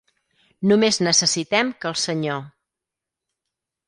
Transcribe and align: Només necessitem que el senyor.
Només 0.69 0.97
necessitem 1.07 1.69
que 1.85 1.89
el 1.89 1.97
senyor. 2.05 2.39